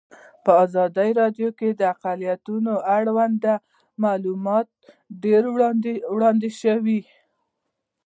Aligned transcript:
په 0.43 0.51
ازادي 0.65 1.09
راډیو 1.21 1.49
کې 1.59 1.69
د 1.79 1.81
اقلیتونه 1.93 2.71
اړوند 2.97 3.43
معلومات 4.03 4.67
ډېر 5.23 5.43
وړاندې 6.13 6.49
شوي. 6.61 6.99